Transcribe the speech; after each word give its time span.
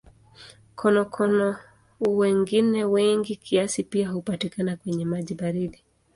Konokono 0.75 1.55
wengine 2.07 2.85
wengi 2.85 3.35
kiasi 3.35 3.83
pia 3.83 4.09
hupatikana 4.09 4.77
kwenye 4.77 5.05
maji 5.05 5.33
baridi. 5.35 5.83